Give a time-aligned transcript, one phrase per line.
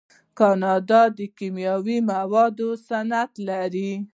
[0.37, 3.91] کاناډا د کیمیاوي موادو صنعت لري.